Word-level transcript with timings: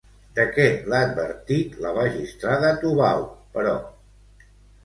De 0.37 0.43
què 0.53 0.63
l'ha 0.93 1.01
advertit 1.09 1.77
la 1.85 1.91
magistrada 1.99 2.73
Tubau, 2.87 3.29
però? 3.59 3.75